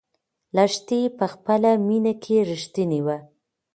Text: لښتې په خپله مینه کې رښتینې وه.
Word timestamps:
لښتې 0.55 0.99
په 1.17 1.25
خپله 1.33 1.69
مینه 1.87 2.13
کې 2.23 2.37
رښتینې 2.49 2.99
وه. 3.05 3.17